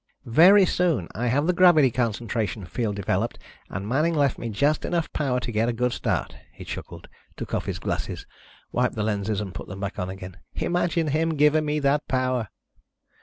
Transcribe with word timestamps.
"Very 0.25 0.65
soon. 0.65 1.07
I 1.13 1.27
have 1.27 1.45
the 1.45 1.53
gravity 1.53 1.91
concentration 1.91 2.65
field 2.65 2.95
developed 2.95 3.37
and 3.69 3.87
Manning 3.87 4.15
left 4.15 4.39
me 4.39 4.49
just 4.49 4.83
enough 4.83 5.13
power 5.13 5.39
to 5.39 5.51
get 5.51 5.69
a 5.69 5.73
good 5.73 5.91
start." 5.93 6.35
He 6.51 6.65
chuckled, 6.65 7.07
took 7.37 7.53
off 7.53 7.67
his 7.67 7.77
glasses, 7.77 8.25
wiped 8.71 8.95
the 8.95 9.03
lenses 9.03 9.39
and 9.41 9.53
put 9.53 9.67
them 9.67 9.79
back 9.81 9.99
on 9.99 10.09
again. 10.09 10.37
"Imagine 10.55 11.09
him 11.09 11.35
giving 11.35 11.65
me 11.65 11.77
that 11.81 12.07
power!" 12.07 12.49